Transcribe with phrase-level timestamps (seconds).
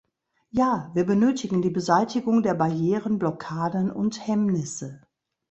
[0.49, 5.03] Ja, wir benötigen die Beseitigung der Barrieren, Blockaden und Hemmnisse.